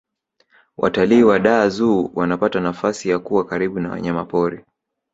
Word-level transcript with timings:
watalii 0.77 1.23
wa 1.23 1.39
dar 1.39 1.69
zoo 1.69 2.09
wanapata 2.15 2.59
nafasi 2.59 3.09
ya 3.09 3.19
kuwa 3.19 3.45
karibu 3.45 3.79
na 3.79 3.89
wanyamapori 3.89 4.63